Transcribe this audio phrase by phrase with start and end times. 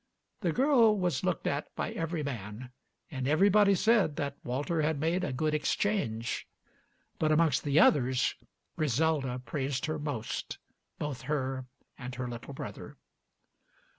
[0.39, 2.71] The girl was looked at by every man,
[3.11, 6.47] and everybody said that Walter had made a good exchange:
[7.19, 8.33] but amongst the others
[8.75, 10.57] Griselda praised her most;
[10.97, 11.67] both her
[11.99, 12.97] and her little brother.